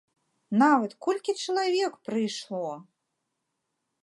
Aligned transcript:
Нават 0.61 0.91
колькі 1.05 1.31
чалавек 1.43 1.93
прыйшло! 2.09 2.67